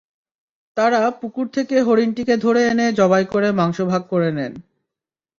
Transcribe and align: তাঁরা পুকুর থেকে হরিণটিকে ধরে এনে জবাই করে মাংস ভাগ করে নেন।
তাঁরা 0.77 1.01
পুকুর 1.19 1.45
থেকে 1.47 1.75
হরিণটিকে 1.81 2.35
ধরে 2.37 2.61
এনে 2.67 2.87
জবাই 2.93 3.25
করে 3.25 3.47
মাংস 3.51 3.77
ভাগ 3.81 4.03
করে 4.07 4.29
নেন। 4.31 4.53